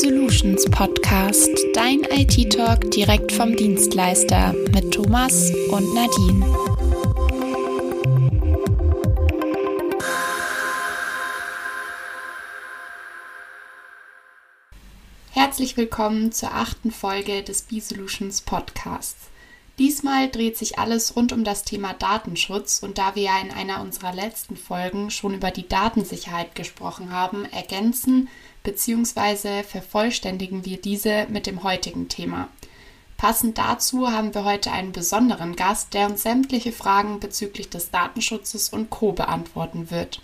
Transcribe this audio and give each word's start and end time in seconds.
B-Solutions 0.00 0.64
Podcast, 0.70 1.50
dein 1.74 2.00
IT-Talk 2.04 2.90
direkt 2.90 3.32
vom 3.32 3.54
Dienstleister 3.54 4.54
mit 4.72 4.94
Thomas 4.94 5.50
und 5.68 5.94
Nadine. 5.94 6.46
Herzlich 15.32 15.76
willkommen 15.76 16.32
zur 16.32 16.54
achten 16.54 16.92
Folge 16.92 17.42
des 17.42 17.62
B-Solutions 17.62 18.40
Podcasts. 18.40 19.26
Diesmal 19.78 20.30
dreht 20.30 20.56
sich 20.56 20.78
alles 20.78 21.14
rund 21.14 21.32
um 21.32 21.44
das 21.44 21.64
Thema 21.64 21.92
Datenschutz 21.92 22.82
und 22.82 22.96
da 22.96 23.14
wir 23.16 23.24
ja 23.24 23.38
in 23.40 23.50
einer 23.50 23.82
unserer 23.82 24.14
letzten 24.14 24.56
Folgen 24.56 25.10
schon 25.10 25.34
über 25.34 25.50
die 25.50 25.68
Datensicherheit 25.68 26.54
gesprochen 26.54 27.12
haben, 27.12 27.44
ergänzen 27.44 28.28
bzw. 28.62 29.62
vervollständigen 29.62 30.64
wir 30.64 30.80
diese 30.80 31.26
mit 31.28 31.46
dem 31.46 31.62
heutigen 31.62 32.08
Thema. 32.08 32.48
Passend 33.16 33.58
dazu 33.58 34.10
haben 34.10 34.34
wir 34.34 34.44
heute 34.44 34.72
einen 34.72 34.92
besonderen 34.92 35.54
Gast, 35.54 35.92
der 35.92 36.06
uns 36.06 36.22
sämtliche 36.22 36.72
Fragen 36.72 37.20
bezüglich 37.20 37.68
des 37.68 37.90
Datenschutzes 37.90 38.70
und 38.70 38.88
Co 38.88 39.12
beantworten 39.12 39.90
wird. 39.90 40.22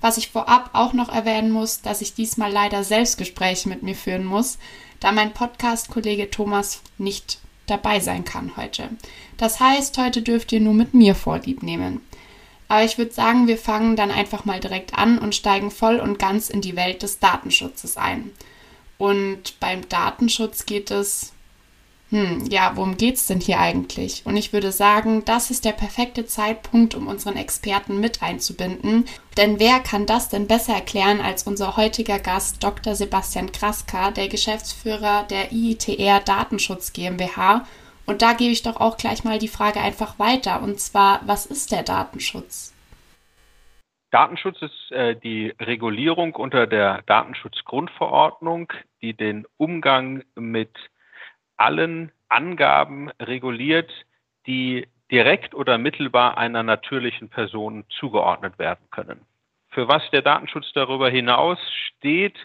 Was 0.00 0.18
ich 0.18 0.30
vorab 0.30 0.70
auch 0.72 0.92
noch 0.92 1.08
erwähnen 1.08 1.50
muss, 1.50 1.80
dass 1.80 2.00
ich 2.00 2.14
diesmal 2.14 2.52
leider 2.52 2.84
Selbstgespräche 2.84 3.68
mit 3.68 3.82
mir 3.82 3.94
führen 3.94 4.24
muss, 4.24 4.58
da 5.00 5.10
mein 5.10 5.32
Podcast-Kollege 5.32 6.30
Thomas 6.30 6.82
nicht 6.98 7.38
dabei 7.66 8.00
sein 8.00 8.24
kann 8.24 8.56
heute. 8.56 8.90
Das 9.36 9.58
heißt, 9.58 9.98
heute 9.98 10.22
dürft 10.22 10.52
ihr 10.52 10.60
nur 10.60 10.74
mit 10.74 10.94
mir 10.94 11.14
Vorlieb 11.14 11.62
nehmen. 11.62 12.00
Aber 12.72 12.84
ich 12.84 12.96
würde 12.96 13.12
sagen, 13.12 13.48
wir 13.48 13.58
fangen 13.58 13.96
dann 13.96 14.10
einfach 14.10 14.46
mal 14.46 14.58
direkt 14.58 14.96
an 14.96 15.18
und 15.18 15.34
steigen 15.34 15.70
voll 15.70 16.00
und 16.00 16.18
ganz 16.18 16.48
in 16.48 16.62
die 16.62 16.74
Welt 16.74 17.02
des 17.02 17.18
Datenschutzes 17.18 17.98
ein. 17.98 18.30
Und 18.96 19.60
beim 19.60 19.86
Datenschutz 19.90 20.64
geht 20.64 20.90
es 20.90 21.34
hm, 22.08 22.46
ja, 22.50 22.72
worum 22.74 22.96
geht's 22.96 23.26
denn 23.26 23.40
hier 23.40 23.60
eigentlich? 23.60 24.22
Und 24.24 24.38
ich 24.38 24.54
würde 24.54 24.72
sagen, 24.72 25.22
das 25.26 25.50
ist 25.50 25.66
der 25.66 25.72
perfekte 25.72 26.24
Zeitpunkt, 26.24 26.94
um 26.94 27.08
unseren 27.08 27.36
Experten 27.36 28.00
mit 28.00 28.22
einzubinden. 28.22 29.04
Denn 29.36 29.60
wer 29.60 29.80
kann 29.80 30.06
das 30.06 30.30
denn 30.30 30.46
besser 30.46 30.72
erklären 30.72 31.20
als 31.20 31.42
unser 31.42 31.76
heutiger 31.76 32.20
Gast 32.20 32.64
Dr. 32.64 32.94
Sebastian 32.94 33.52
Kraska, 33.52 34.12
der 34.12 34.28
Geschäftsführer 34.28 35.24
der 35.24 35.52
IITR 35.52 36.20
Datenschutz 36.20 36.94
GmbH? 36.94 37.66
Und 38.06 38.22
da 38.22 38.32
gebe 38.32 38.50
ich 38.50 38.62
doch 38.62 38.80
auch 38.80 38.96
gleich 38.96 39.24
mal 39.24 39.38
die 39.38 39.48
Frage 39.48 39.80
einfach 39.80 40.18
weiter. 40.18 40.62
Und 40.62 40.80
zwar, 40.80 41.20
was 41.26 41.46
ist 41.46 41.72
der 41.72 41.82
Datenschutz? 41.82 42.74
Datenschutz 44.10 44.60
ist 44.60 44.92
äh, 44.92 45.16
die 45.16 45.54
Regulierung 45.58 46.34
unter 46.34 46.66
der 46.66 47.02
Datenschutzgrundverordnung, 47.06 48.72
die 49.00 49.14
den 49.14 49.46
Umgang 49.56 50.22
mit 50.34 50.70
allen 51.56 52.12
Angaben 52.28 53.10
reguliert, 53.20 53.90
die 54.46 54.86
direkt 55.10 55.54
oder 55.54 55.78
mittelbar 55.78 56.36
einer 56.36 56.62
natürlichen 56.62 57.28
Person 57.28 57.84
zugeordnet 57.88 58.58
werden 58.58 58.84
können. 58.90 59.24
Für 59.70 59.88
was 59.88 60.02
der 60.10 60.22
Datenschutz 60.22 60.72
darüber 60.74 61.08
hinaus 61.08 61.58
steht, 61.88 62.36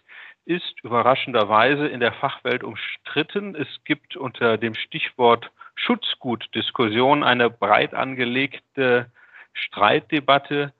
ist 0.47 0.81
überraschenderweise 0.81 1.87
in 1.87 1.99
der 1.99 2.13
Fachwelt 2.13 2.63
umstritten. 2.63 3.53
Es 3.53 3.67
gibt 3.83 4.15
unter 4.15 4.57
dem 4.57 4.75
Stichwort 4.75 5.51
Schutzgutdiskussion 5.75 7.23
eine 7.23 7.49
breit 7.49 7.93
angelegte 7.93 9.11
Streitdebatte, 9.53 10.73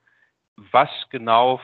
was 0.56 0.90
genau 1.10 1.60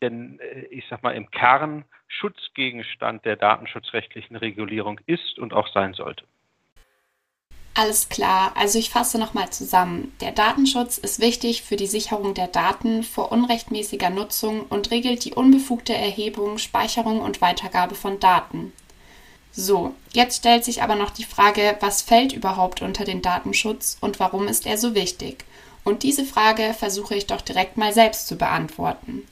denn, 0.00 0.40
äh, 0.40 0.60
ich 0.70 0.86
sag 0.88 1.02
mal, 1.02 1.14
im 1.14 1.30
Kern 1.30 1.84
Schutzgegenstand 2.08 3.26
der 3.26 3.36
datenschutzrechtlichen 3.36 4.36
Regulierung 4.36 4.98
ist 5.04 5.38
und 5.38 5.52
auch 5.52 5.68
sein 5.68 5.92
sollte. 5.92 6.24
Alles 7.78 8.08
klar, 8.08 8.50
also 8.56 8.76
ich 8.76 8.90
fasse 8.90 9.18
nochmal 9.18 9.50
zusammen. 9.50 10.12
Der 10.20 10.32
Datenschutz 10.32 10.98
ist 10.98 11.20
wichtig 11.20 11.62
für 11.62 11.76
die 11.76 11.86
Sicherung 11.86 12.34
der 12.34 12.48
Daten 12.48 13.04
vor 13.04 13.30
unrechtmäßiger 13.30 14.10
Nutzung 14.10 14.62
und 14.62 14.90
regelt 14.90 15.24
die 15.24 15.34
unbefugte 15.34 15.94
Erhebung, 15.94 16.58
Speicherung 16.58 17.20
und 17.20 17.40
Weitergabe 17.40 17.94
von 17.94 18.18
Daten. 18.18 18.72
So, 19.52 19.94
jetzt 20.12 20.38
stellt 20.38 20.64
sich 20.64 20.82
aber 20.82 20.96
noch 20.96 21.10
die 21.10 21.22
Frage, 21.22 21.76
was 21.78 22.02
fällt 22.02 22.32
überhaupt 22.32 22.82
unter 22.82 23.04
den 23.04 23.22
Datenschutz 23.22 23.96
und 24.00 24.18
warum 24.18 24.48
ist 24.48 24.66
er 24.66 24.76
so 24.76 24.96
wichtig? 24.96 25.44
Und 25.84 26.02
diese 26.02 26.24
Frage 26.24 26.74
versuche 26.76 27.14
ich 27.14 27.28
doch 27.28 27.42
direkt 27.42 27.76
mal 27.76 27.92
selbst 27.92 28.26
zu 28.26 28.34
beantworten. 28.34 29.24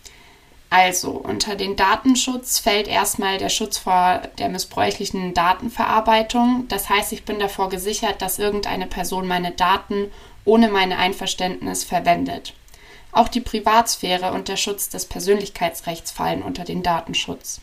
Also, 0.79 1.13
unter 1.13 1.57
den 1.57 1.75
Datenschutz 1.75 2.59
fällt 2.59 2.87
erstmal 2.87 3.39
der 3.39 3.49
Schutz 3.49 3.79
vor 3.79 4.21
der 4.37 4.51
missbräuchlichen 4.51 5.33
Datenverarbeitung. 5.33 6.67
Das 6.69 6.91
heißt, 6.91 7.15
ich 7.15 7.25
bin 7.25 7.39
davor 7.39 7.71
gesichert, 7.71 8.21
dass 8.21 8.39
irgendeine 8.39 8.87
Person 8.87 9.27
meine 9.27 9.53
Daten 9.53 10.11
ohne 10.45 10.69
mein 10.69 10.93
Einverständnis 10.93 11.83
verwendet. 11.83 12.53
Auch 13.11 13.29
die 13.29 13.41
Privatsphäre 13.41 14.33
und 14.33 14.49
der 14.49 14.59
Schutz 14.59 14.91
des 14.91 15.07
Persönlichkeitsrechts 15.07 16.11
fallen 16.11 16.43
unter 16.43 16.65
den 16.65 16.83
Datenschutz. 16.83 17.63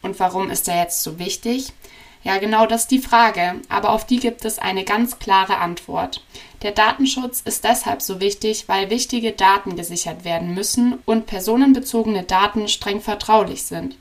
Und 0.00 0.18
warum 0.18 0.48
ist 0.48 0.66
er 0.66 0.80
jetzt 0.80 1.02
so 1.02 1.18
wichtig? 1.18 1.74
Ja, 2.22 2.38
genau 2.38 2.66
das 2.66 2.82
ist 2.82 2.90
die 2.90 2.98
Frage, 2.98 3.54
aber 3.68 3.90
auf 3.90 4.06
die 4.06 4.18
gibt 4.18 4.44
es 4.44 4.58
eine 4.58 4.84
ganz 4.84 5.18
klare 5.18 5.56
Antwort. 5.56 6.22
Der 6.62 6.72
Datenschutz 6.72 7.40
ist 7.40 7.64
deshalb 7.64 8.02
so 8.02 8.20
wichtig, 8.20 8.68
weil 8.68 8.90
wichtige 8.90 9.32
Daten 9.32 9.76
gesichert 9.76 10.24
werden 10.24 10.54
müssen 10.54 10.98
und 11.06 11.26
personenbezogene 11.26 12.24
Daten 12.24 12.68
streng 12.68 13.00
vertraulich 13.00 13.62
sind. 13.62 13.96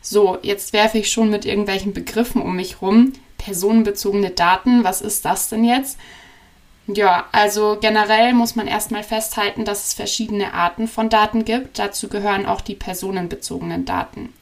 So, 0.00 0.38
jetzt 0.40 0.72
werfe 0.72 0.98
ich 0.98 1.12
schon 1.12 1.28
mit 1.28 1.44
irgendwelchen 1.44 1.92
Begriffen 1.92 2.40
um 2.40 2.56
mich 2.56 2.80
rum. 2.80 3.12
Personenbezogene 3.36 4.30
Daten, 4.30 4.82
was 4.82 5.02
ist 5.02 5.26
das 5.26 5.50
denn 5.50 5.64
jetzt? 5.64 5.98
Ja, 6.86 7.26
also 7.32 7.76
generell 7.80 8.32
muss 8.32 8.56
man 8.56 8.66
erstmal 8.66 9.02
festhalten, 9.02 9.66
dass 9.66 9.88
es 9.88 9.94
verschiedene 9.94 10.54
Arten 10.54 10.88
von 10.88 11.10
Daten 11.10 11.44
gibt. 11.44 11.78
Dazu 11.78 12.08
gehören 12.08 12.46
auch 12.46 12.62
die 12.62 12.74
personenbezogenen 12.74 13.84
Daten. 13.84 14.32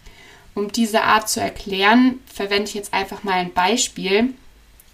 Um 0.59 0.73
diese 0.73 1.05
Art 1.05 1.29
zu 1.29 1.41
erklären, 1.41 2.19
verwende 2.27 2.65
ich 2.65 2.75
jetzt 2.75 2.93
einfach 2.93 3.23
mal 3.23 3.35
ein 3.35 3.53
Beispiel. 3.53 4.35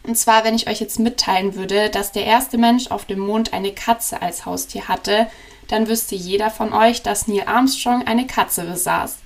Und 0.03 0.19
zwar, 0.19 0.45
wenn 0.45 0.55
ich 0.55 0.69
euch 0.69 0.79
jetzt 0.79 1.01
mitteilen 1.01 1.55
würde, 1.55 1.89
dass 1.89 2.13
der 2.13 2.27
erste 2.27 2.59
Mensch 2.59 2.89
auf 2.91 3.07
dem 3.07 3.21
Mond 3.21 3.55
eine 3.55 3.73
Katze 3.73 4.21
als 4.21 4.45
Haustier 4.45 4.89
hatte, 4.89 5.27
dann 5.69 5.89
wüsste 5.89 6.17
jeder 6.17 6.51
von 6.51 6.75
euch, 6.75 7.01
dass 7.01 7.29
Neil 7.29 7.45
Armstrong 7.47 8.07
eine 8.07 8.27
Katze 8.27 8.65
besaß. 8.65 9.17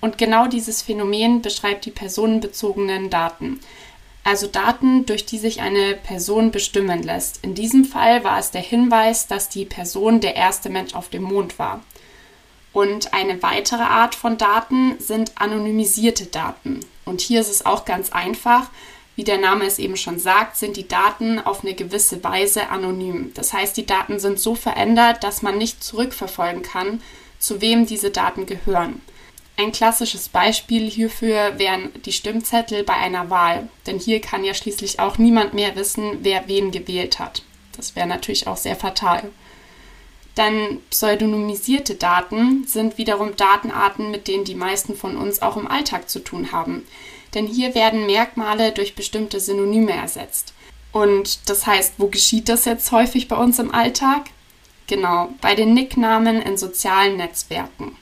Und 0.00 0.18
genau 0.18 0.48
dieses 0.48 0.82
Phänomen 0.82 1.42
beschreibt 1.42 1.84
die 1.84 1.92
personenbezogenen 1.92 3.08
Daten. 3.08 3.60
Also 4.24 4.48
Daten, 4.48 5.06
durch 5.06 5.26
die 5.26 5.38
sich 5.38 5.60
eine 5.60 5.94
Person 5.94 6.50
bestimmen 6.50 7.04
lässt. 7.04 7.38
In 7.44 7.54
diesem 7.54 7.84
Fall 7.84 8.24
war 8.24 8.40
es 8.40 8.50
der 8.50 8.62
Hinweis, 8.62 9.28
dass 9.28 9.48
die 9.48 9.64
Person 9.64 10.20
der 10.20 10.34
erste 10.34 10.70
Mensch 10.70 10.92
auf 10.96 11.08
dem 11.08 11.22
Mond 11.22 11.60
war. 11.60 11.82
Und 12.74 13.14
eine 13.14 13.42
weitere 13.42 13.84
Art 13.84 14.16
von 14.16 14.36
Daten 14.36 14.96
sind 14.98 15.32
anonymisierte 15.36 16.26
Daten. 16.26 16.80
Und 17.04 17.20
hier 17.20 17.40
ist 17.40 17.50
es 17.50 17.64
auch 17.64 17.84
ganz 17.84 18.10
einfach. 18.10 18.68
Wie 19.14 19.22
der 19.22 19.38
Name 19.38 19.64
es 19.64 19.78
eben 19.78 19.96
schon 19.96 20.18
sagt, 20.18 20.56
sind 20.56 20.76
die 20.76 20.88
Daten 20.88 21.38
auf 21.38 21.62
eine 21.62 21.74
gewisse 21.74 22.22
Weise 22.24 22.68
anonym. 22.70 23.30
Das 23.34 23.52
heißt, 23.52 23.76
die 23.76 23.86
Daten 23.86 24.18
sind 24.18 24.40
so 24.40 24.56
verändert, 24.56 25.22
dass 25.22 25.40
man 25.40 25.56
nicht 25.56 25.84
zurückverfolgen 25.84 26.62
kann, 26.62 27.00
zu 27.38 27.60
wem 27.60 27.86
diese 27.86 28.10
Daten 28.10 28.44
gehören. 28.44 29.00
Ein 29.56 29.70
klassisches 29.70 30.28
Beispiel 30.28 30.90
hierfür 30.90 31.60
wären 31.60 31.92
die 32.04 32.12
Stimmzettel 32.12 32.82
bei 32.82 32.94
einer 32.94 33.30
Wahl, 33.30 33.68
denn 33.86 34.00
hier 34.00 34.20
kann 34.20 34.42
ja 34.42 34.52
schließlich 34.52 34.98
auch 34.98 35.16
niemand 35.16 35.54
mehr 35.54 35.76
wissen, 35.76 36.18
wer 36.22 36.48
wen 36.48 36.72
gewählt 36.72 37.20
hat. 37.20 37.42
Das 37.76 37.94
wäre 37.94 38.08
natürlich 38.08 38.48
auch 38.48 38.56
sehr 38.56 38.74
fatal. 38.74 39.30
Dann 40.34 40.80
pseudonymisierte 40.90 41.94
Daten 41.94 42.64
sind 42.66 42.98
wiederum 42.98 43.36
Datenarten, 43.36 44.10
mit 44.10 44.26
denen 44.26 44.44
die 44.44 44.56
meisten 44.56 44.96
von 44.96 45.16
uns 45.16 45.42
auch 45.42 45.56
im 45.56 45.68
Alltag 45.68 46.10
zu 46.10 46.18
tun 46.18 46.50
haben. 46.50 46.86
Denn 47.34 47.46
hier 47.46 47.74
werden 47.74 48.06
Merkmale 48.06 48.72
durch 48.72 48.94
bestimmte 48.94 49.40
Synonyme 49.40 49.92
ersetzt. 49.92 50.52
Und 50.92 51.48
das 51.48 51.66
heißt, 51.66 51.94
wo 51.98 52.06
geschieht 52.06 52.48
das 52.48 52.64
jetzt 52.64 52.90
häufig 52.92 53.28
bei 53.28 53.36
uns 53.36 53.58
im 53.58 53.74
Alltag? 53.74 54.26
Genau, 54.86 55.30
bei 55.40 55.54
den 55.54 55.74
Nicknamen 55.74 56.42
in 56.42 56.56
sozialen 56.56 57.16
Netzwerken. 57.16 57.96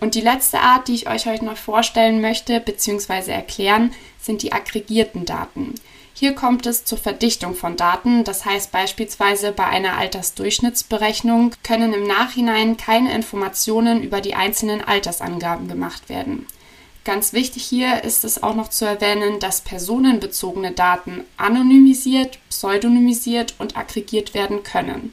Und 0.00 0.14
die 0.14 0.20
letzte 0.20 0.60
Art, 0.60 0.88
die 0.88 0.94
ich 0.94 1.08
euch 1.08 1.26
heute 1.26 1.44
noch 1.44 1.56
vorstellen 1.56 2.20
möchte 2.20 2.60
bzw. 2.60 3.32
erklären, 3.32 3.92
sind 4.20 4.42
die 4.42 4.52
aggregierten 4.52 5.24
Daten. 5.24 5.74
Hier 6.18 6.34
kommt 6.34 6.66
es 6.66 6.84
zur 6.84 6.98
Verdichtung 6.98 7.54
von 7.54 7.76
Daten, 7.76 8.24
das 8.24 8.44
heißt 8.44 8.72
beispielsweise 8.72 9.52
bei 9.52 9.66
einer 9.66 9.98
Altersdurchschnittsberechnung 9.98 11.52
können 11.62 11.94
im 11.94 12.08
Nachhinein 12.08 12.76
keine 12.76 13.14
Informationen 13.14 14.02
über 14.02 14.20
die 14.20 14.34
einzelnen 14.34 14.82
Altersangaben 14.82 15.68
gemacht 15.68 16.08
werden. 16.08 16.48
Ganz 17.04 17.32
wichtig 17.34 17.62
hier 17.62 18.02
ist 18.02 18.24
es 18.24 18.42
auch 18.42 18.56
noch 18.56 18.68
zu 18.68 18.84
erwähnen, 18.84 19.38
dass 19.38 19.60
personenbezogene 19.60 20.72
Daten 20.72 21.22
anonymisiert, 21.36 22.40
pseudonymisiert 22.48 23.54
und 23.60 23.76
aggregiert 23.76 24.34
werden 24.34 24.64
können. 24.64 25.12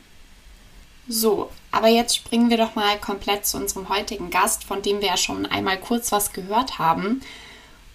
So, 1.08 1.52
aber 1.70 1.88
jetzt 1.88 2.16
springen 2.16 2.50
wir 2.50 2.58
doch 2.58 2.74
mal 2.74 2.98
komplett 2.98 3.46
zu 3.46 3.58
unserem 3.58 3.90
heutigen 3.90 4.32
Gast, 4.32 4.64
von 4.64 4.82
dem 4.82 5.02
wir 5.02 5.10
ja 5.10 5.18
schon 5.18 5.46
einmal 5.46 5.80
kurz 5.80 6.12
was 6.12 6.34
gehört 6.34 6.80
haben. 6.80 7.22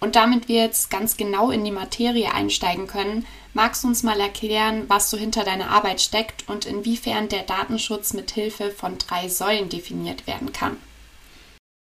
Und 0.01 0.17
damit 0.17 0.49
wir 0.49 0.63
jetzt 0.63 0.91
ganz 0.91 1.19
genau 1.19 1.51
in 1.51 1.63
die 1.63 1.71
Materie 1.71 2.33
einsteigen 2.33 2.87
können, 2.87 3.27
magst 3.53 3.85
du 3.85 3.89
uns 3.89 4.03
mal 4.03 4.19
erklären, 4.19 4.89
was 4.89 5.11
so 5.11 5.19
hinter 5.19 5.45
deiner 5.45 5.71
Arbeit 5.71 6.01
steckt 6.01 6.49
und 6.49 6.65
inwiefern 6.65 7.29
der 7.29 7.43
Datenschutz 7.43 8.15
mit 8.15 8.31
Hilfe 8.31 8.71
von 8.71 8.97
drei 8.97 9.29
Säulen 9.29 9.69
definiert 9.69 10.27
werden 10.27 10.53
kann? 10.53 10.79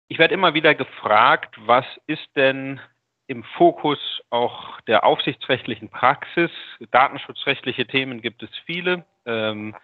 Ich 0.08 0.18
werde 0.18 0.34
immer 0.34 0.54
wieder 0.54 0.76
gefragt, 0.76 1.56
was 1.66 1.84
ist 2.06 2.28
denn 2.36 2.80
im 3.26 3.42
Fokus 3.56 3.98
auch 4.30 4.80
der 4.82 5.04
aufsichtsrechtlichen 5.04 5.88
Praxis. 5.88 6.50
Datenschutzrechtliche 6.92 7.86
Themen 7.86 8.22
gibt 8.22 8.44
es 8.44 8.50
viele. 8.66 9.04
Ähm, 9.26 9.74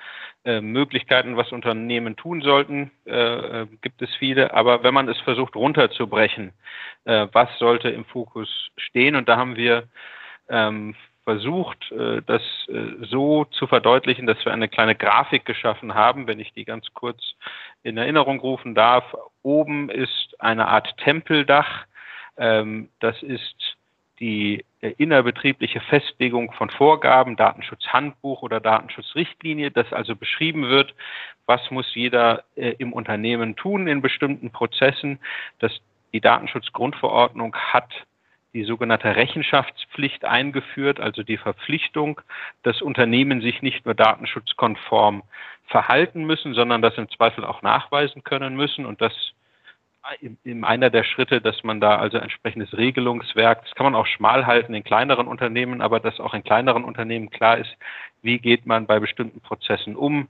äh, 0.45 0.61
Möglichkeiten, 0.61 1.37
was 1.37 1.53
Unternehmen 1.53 2.17
tun 2.17 2.43
sollten, 2.43 2.91
äh, 3.07 3.63
äh, 3.63 3.67
gibt 3.81 4.03
es 4.03 4.15
viele. 4.17 4.55
Aber 4.55 4.83
wenn 4.83 4.95
man 4.95 5.09
es 5.09 5.21
versucht 5.21 5.55
runterzubrechen, 5.55 6.53
äh, 7.05 7.29
was 7.33 7.49
sollte 7.59 7.91
im 7.91 8.05
Fokus 8.05 8.49
stehen? 8.77 9.15
Und 9.15 9.29
da 9.29 9.37
haben 9.37 9.57
wir 9.57 9.89
ähm, 10.49 10.95
versucht, 11.25 11.91
äh, 11.93 12.23
das 12.27 12.43
äh, 12.69 13.07
so 13.07 13.45
zu 13.45 13.67
verdeutlichen, 13.67 14.27
dass 14.27 14.45
wir 14.45 14.53
eine 14.53 14.69
kleine 14.69 14.95
Grafik 14.95 15.45
geschaffen 15.45 15.95
haben, 15.95 16.27
wenn 16.27 16.41
ich 16.41 16.53
die 16.53 16.65
ganz 16.65 16.87
kurz 16.95 17.21
in 17.83 17.97
Erinnerung 17.97 18.41
rufen 18.41 18.75
darf. 18.75 19.05
Oben 19.43 19.89
ist 19.91 20.35
eine 20.41 20.69
Art 20.69 20.97
Tempeldach, 20.99 21.87
ähm, 22.37 22.89
das 23.01 23.23
ist 23.23 23.77
die 24.19 24.65
innerbetriebliche 24.89 25.81
Festlegung 25.81 26.53
von 26.53 26.71
Vorgaben, 26.71 27.37
Datenschutzhandbuch 27.37 28.43
oder 28.43 28.61
Datenschutzrichtlinie, 28.61 29.71
das 29.71 29.93
also 29.93 30.17
beschrieben 30.17 30.69
wird, 30.69 30.95
was 31.47 31.71
muss 31.71 31.95
jeder 31.95 32.45
äh, 32.57 32.75
im 32.79 32.93
Unternehmen 32.93 33.57
tun 33.57 33.87
in 33.87 34.03
bestimmten 34.03 34.51
Prozessen. 34.51 35.19
Das, 35.61 35.73
die 36.13 36.21
Datenschutzgrundverordnung 36.21 37.55
hat 37.55 37.91
die 38.55 38.65
sogenannte 38.65 39.17
Rechenschaftspflicht 39.17 40.25
eingeführt, 40.25 41.01
also 41.01 41.23
die 41.23 41.39
Verpflichtung, 41.39 42.21
dass 42.63 42.83
Unternehmen 42.83 43.41
sich 43.41 43.63
nicht 43.63 43.87
nur 43.87 43.95
datenschutzkonform 43.95 45.23
verhalten 45.67 46.25
müssen, 46.25 46.53
sondern 46.53 46.83
das 46.83 46.99
im 46.99 47.09
Zweifel 47.09 47.45
auch 47.45 47.63
nachweisen 47.63 48.25
können 48.25 48.55
müssen. 48.55 48.85
Und 48.85 49.01
das 49.01 49.15
in 50.43 50.65
einer 50.65 50.91
der 50.91 51.05
Schritte, 51.05 51.41
dass 51.41 51.63
man 51.63 51.81
da 51.81 51.97
also 51.97 52.19
entsprechendes 52.19 52.77
Regelungswerk, 52.77 53.63
das 53.63 53.75
kann 53.75 53.85
man 53.85 53.95
auch 53.95 54.07
schmal 54.07 54.47
halten 54.47 54.75
in 54.75 54.85
kleineren 54.85 55.29
Unternehmen, 55.29 55.81
aber 55.81 56.01
dass 56.01 56.21
auch 56.21 56.35
in 56.35 56.43
kleineren 56.43 56.85
Unternehmen 56.85 57.31
klar 57.31 57.59
ist, 57.59 57.77
wie 58.21 58.39
geht 58.39 58.67
man 58.67 58.87
bei 58.87 58.99
bestimmten 58.99 59.41
Prozessen 59.41 59.97
um, 59.97 60.29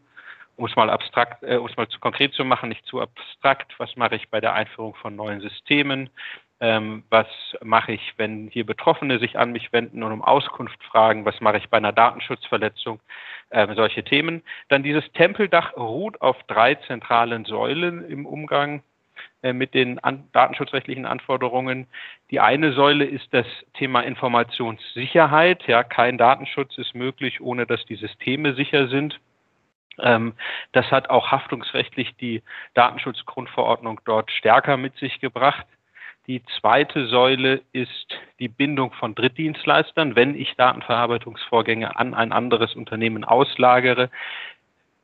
um 0.56 0.66
es 0.66 0.76
mal 0.76 0.90
abstrakt, 0.90 1.42
äh, 1.42 1.56
um 1.56 1.66
es 1.66 1.76
mal 1.76 1.88
zu 1.88 1.98
konkret 2.00 2.34
zu 2.34 2.44
machen, 2.44 2.68
nicht 2.68 2.84
zu 2.86 3.00
abstrakt, 3.00 3.74
was 3.78 3.96
mache 3.96 4.16
ich 4.16 4.28
bei 4.28 4.40
der 4.40 4.52
Einführung 4.52 4.94
von 4.94 5.16
neuen 5.16 5.40
Systemen, 5.40 6.10
ähm, 6.60 7.04
was 7.08 7.26
mache 7.62 7.92
ich, 7.92 8.12
wenn 8.18 8.48
hier 8.48 8.66
Betroffene 8.66 9.18
sich 9.18 9.38
an 9.38 9.52
mich 9.52 9.72
wenden 9.72 10.02
und 10.02 10.12
um 10.12 10.22
Auskunft 10.22 10.82
fragen, 10.84 11.24
was 11.24 11.40
mache 11.40 11.56
ich 11.56 11.70
bei 11.70 11.78
einer 11.78 11.92
Datenschutzverletzung, 11.92 13.00
äh, 13.50 13.74
solche 13.74 14.04
Themen. 14.04 14.42
Dann 14.68 14.82
dieses 14.82 15.10
Tempeldach 15.12 15.76
ruht 15.76 16.20
auf 16.20 16.36
drei 16.46 16.74
zentralen 16.74 17.46
Säulen 17.46 18.08
im 18.08 18.26
Umgang 18.26 18.82
mit 19.42 19.74
den 19.74 19.98
an, 19.98 20.28
datenschutzrechtlichen 20.32 21.04
Anforderungen. 21.04 21.88
Die 22.30 22.38
eine 22.38 22.72
Säule 22.72 23.04
ist 23.04 23.26
das 23.32 23.46
Thema 23.74 24.00
Informationssicherheit. 24.02 25.66
Ja, 25.66 25.82
kein 25.82 26.16
Datenschutz 26.16 26.78
ist 26.78 26.94
möglich, 26.94 27.40
ohne 27.40 27.66
dass 27.66 27.84
die 27.86 27.96
Systeme 27.96 28.54
sicher 28.54 28.86
sind. 28.86 29.18
Ähm, 29.98 30.34
das 30.70 30.90
hat 30.90 31.10
auch 31.10 31.32
haftungsrechtlich 31.32 32.14
die 32.20 32.42
Datenschutzgrundverordnung 32.74 34.00
dort 34.04 34.30
stärker 34.30 34.76
mit 34.76 34.96
sich 34.96 35.20
gebracht. 35.20 35.66
Die 36.28 36.42
zweite 36.60 37.08
Säule 37.08 37.62
ist 37.72 38.16
die 38.38 38.48
Bindung 38.48 38.92
von 38.92 39.16
Drittdienstleistern, 39.16 40.14
wenn 40.14 40.36
ich 40.36 40.54
Datenverarbeitungsvorgänge 40.54 41.96
an 41.96 42.14
ein 42.14 42.32
anderes 42.32 42.76
Unternehmen 42.76 43.24
auslagere, 43.24 44.08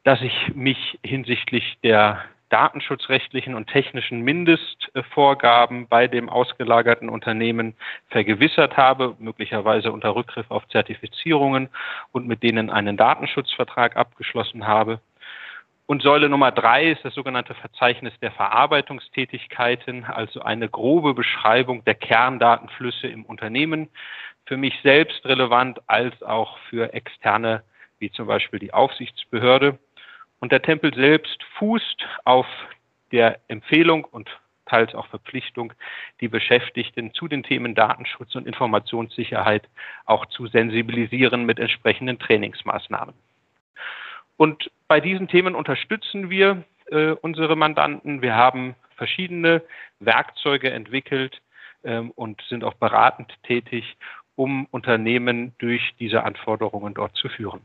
dass 0.05 0.23
ich 0.23 0.55
mich 0.55 0.99
hinsichtlich 1.03 1.77
der 1.83 2.23
datenschutzrechtlichen 2.51 3.55
und 3.55 3.69
technischen 3.69 4.23
Mindestvorgaben 4.23 5.87
bei 5.89 6.07
dem 6.07 6.29
ausgelagerten 6.29 7.09
Unternehmen 7.09 7.75
vergewissert 8.09 8.77
habe, 8.77 9.17
möglicherweise 9.19 9.93
unter 9.93 10.15
Rückgriff 10.15 10.51
auf 10.51 10.67
Zertifizierungen 10.69 11.69
und 12.13 12.27
mit 12.27 12.43
denen 12.43 12.71
einen 12.71 12.97
Datenschutzvertrag 12.97 13.97
abgeschlossen 13.97 14.67
habe. 14.67 15.01
Und 15.87 16.03
Säule 16.03 16.29
Nummer 16.29 16.53
drei 16.53 16.91
ist 16.91 17.03
das 17.03 17.15
sogenannte 17.15 17.55
Verzeichnis 17.55 18.13
der 18.21 18.31
Verarbeitungstätigkeiten, 18.31 20.05
also 20.05 20.43
eine 20.43 20.69
grobe 20.69 21.15
Beschreibung 21.15 21.83
der 21.85 21.95
Kerndatenflüsse 21.95 23.07
im 23.07 23.25
Unternehmen, 23.25 23.89
für 24.45 24.59
mich 24.59 24.75
selbst 24.83 25.25
relevant 25.25 25.81
als 25.87 26.23
auch 26.23 26.59
für 26.69 26.93
externe, 26.93 27.63
wie 28.01 28.11
zum 28.11 28.27
Beispiel 28.27 28.59
die 28.59 28.75
Aufsichtsbehörde. 28.75 29.79
Und 30.41 30.53
der 30.53 30.63
Tempel 30.63 30.95
selbst 30.95 31.43
fußt 31.59 32.07
auf 32.25 32.47
der 33.13 33.41
Empfehlung 33.49 34.05
und 34.05 34.29
teils 34.67 34.95
auch 34.95 35.07
Verpflichtung, 35.07 35.73
die 36.21 36.29
Beschäftigten 36.29 37.15
zu 37.15 37.27
den 37.27 37.43
Themen 37.43 37.75
Datenschutz 37.75 38.35
und 38.35 38.47
Informationssicherheit 38.47 39.69
auch 40.05 40.27
zu 40.27 40.47
sensibilisieren 40.47 41.45
mit 41.45 41.59
entsprechenden 41.59 42.19
Trainingsmaßnahmen. 42.19 43.15
Und 44.37 44.71
bei 44.87 45.01
diesen 45.01 45.29
Themen 45.29 45.55
unterstützen 45.55 46.31
wir 46.31 46.63
äh, 46.91 47.11
unsere 47.11 47.57
Mandanten. 47.57 48.23
Wir 48.23 48.37
haben 48.37 48.75
verschiedene 48.97 49.63
Werkzeuge 50.01 50.71
entwickelt 50.71 51.41
ähm, 51.85 52.11
und 52.13 52.41
sind 52.49 52.63
auch 52.63 52.75
beratend 52.75 53.33
tätig, 53.43 53.97
um 54.37 54.67
Unternehmen 54.71 55.55
durch 55.59 55.95
diese 55.99 56.23
Anforderungen 56.23 56.95
dort 56.95 57.17
zu 57.17 57.29
führen. 57.29 57.61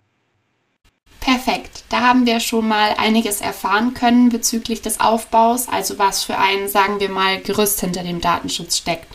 Perfekt, 1.20 1.86
da 1.90 2.02
haben 2.02 2.26
wir 2.26 2.40
schon 2.40 2.68
mal 2.68 2.96
einiges 2.98 3.40
erfahren 3.40 3.94
können 3.94 4.30
bezüglich 4.30 4.82
des 4.82 5.00
Aufbaus, 5.00 5.70
also 5.70 5.98
was 5.98 6.24
für 6.24 6.38
ein, 6.38 6.68
sagen 6.68 7.00
wir 7.00 7.10
mal, 7.10 7.40
Gerüst 7.40 7.80
hinter 7.80 8.04
dem 8.04 8.20
Datenschutz 8.20 8.78
steckt. 8.78 9.08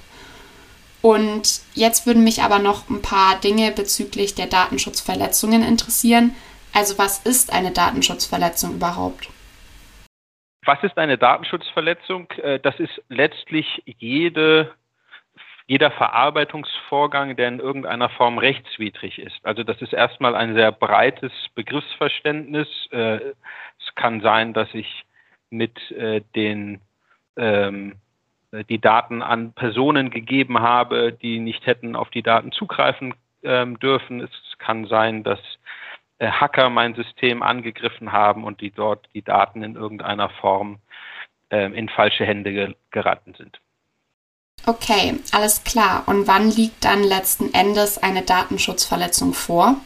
Und 1.02 1.60
jetzt 1.74 2.06
würden 2.06 2.24
mich 2.24 2.42
aber 2.42 2.58
noch 2.58 2.88
ein 2.88 3.02
paar 3.02 3.38
Dinge 3.40 3.70
bezüglich 3.72 4.34
der 4.34 4.46
Datenschutzverletzungen 4.46 5.62
interessieren. 5.62 6.34
Also 6.72 6.98
was 6.98 7.20
ist 7.20 7.52
eine 7.52 7.70
Datenschutzverletzung 7.70 8.74
überhaupt? 8.74 9.28
Was 10.64 10.82
ist 10.82 10.98
eine 10.98 11.16
Datenschutzverletzung? 11.16 12.30
Äh, 12.42 12.60
das 12.60 12.78
ist 12.78 12.92
letztlich 13.08 13.82
jede 13.86 14.74
jeder 15.68 15.90
Verarbeitungsvorgang, 15.90 17.36
der 17.36 17.48
in 17.48 17.60
irgendeiner 17.60 18.08
Form 18.08 18.38
rechtswidrig 18.38 19.18
ist. 19.18 19.38
Also 19.44 19.62
das 19.62 19.80
ist 19.82 19.92
erstmal 19.92 20.34
ein 20.34 20.54
sehr 20.54 20.72
breites 20.72 21.30
Begriffsverständnis. 21.54 22.68
Äh, 22.90 23.18
es 23.78 23.94
kann 23.94 24.22
sein, 24.22 24.54
dass 24.54 24.72
ich 24.72 25.04
mit 25.50 25.90
äh, 25.92 26.22
den 26.34 26.80
ähm, 27.36 27.96
die 28.70 28.80
Daten 28.80 29.20
an 29.20 29.52
Personen 29.52 30.08
gegeben 30.08 30.58
habe, 30.60 31.12
die 31.12 31.38
nicht 31.38 31.66
hätten 31.66 31.96
auf 31.96 32.08
die 32.08 32.22
Daten 32.22 32.50
zugreifen 32.50 33.14
ähm, 33.42 33.78
dürfen. 33.78 34.22
Es 34.22 34.30
kann 34.56 34.86
sein, 34.86 35.22
dass 35.22 35.40
äh, 36.18 36.28
Hacker 36.28 36.70
mein 36.70 36.94
System 36.94 37.42
angegriffen 37.42 38.10
haben 38.10 38.44
und 38.44 38.62
die 38.62 38.70
dort 38.70 39.06
die 39.12 39.22
Daten 39.22 39.62
in 39.62 39.76
irgendeiner 39.76 40.30
Form 40.30 40.78
ähm, 41.50 41.74
in 41.74 41.90
falsche 41.90 42.24
Hände 42.24 42.74
geraten 42.90 43.34
sind. 43.34 43.60
Okay, 44.68 45.18
alles 45.32 45.64
klar. 45.64 46.02
Und 46.04 46.28
wann 46.28 46.50
liegt 46.50 46.84
dann 46.84 47.02
letzten 47.02 47.54
Endes 47.54 47.96
eine 48.02 48.20
Datenschutzverletzung 48.20 49.32
vor? 49.32 49.76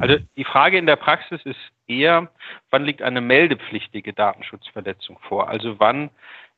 Also 0.00 0.16
die 0.36 0.44
Frage 0.44 0.76
in 0.76 0.86
der 0.86 0.96
Praxis 0.96 1.40
ist 1.44 1.60
eher, 1.86 2.28
wann 2.70 2.84
liegt 2.84 3.00
eine 3.00 3.20
meldepflichtige 3.20 4.12
Datenschutzverletzung 4.12 5.20
vor? 5.28 5.48
Also 5.48 5.78
wann 5.78 6.10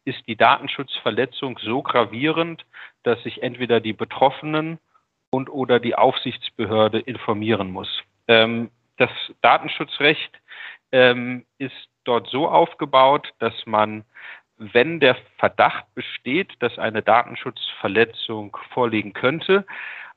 ist 0.06 0.26
die 0.26 0.36
Datenschutzverletzung 0.36 1.58
so 1.62 1.82
gravierend, 1.82 2.64
dass 3.02 3.22
sich 3.24 3.42
entweder 3.42 3.80
die 3.80 3.92
Betroffenen 3.92 4.78
und 5.30 5.50
oder 5.50 5.80
die 5.80 5.94
Aufsichtsbehörde 5.94 7.00
informieren 7.00 7.70
muss. 7.72 7.90
Ähm, 8.26 8.70
das 8.96 9.10
Datenschutzrecht 9.42 10.32
ähm, 10.92 11.44
ist 11.58 11.90
dort 12.04 12.26
so 12.28 12.48
aufgebaut, 12.48 13.28
dass 13.38 13.54
man 13.66 14.04
wenn 14.60 15.00
der 15.00 15.16
Verdacht 15.38 15.86
besteht, 15.94 16.52
dass 16.60 16.78
eine 16.78 17.02
Datenschutzverletzung 17.02 18.56
vorliegen 18.72 19.14
könnte, 19.14 19.66